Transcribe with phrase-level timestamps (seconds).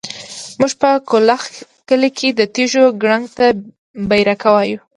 [0.59, 1.43] موږ په کلاخ
[1.89, 3.45] کلي کې د تيږو کړنګ ته
[4.09, 4.79] بېرکه وايو.